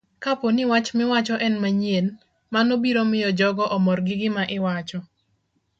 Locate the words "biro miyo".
2.83-3.29